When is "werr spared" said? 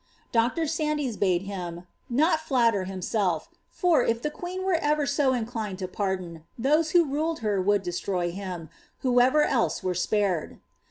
9.81-10.59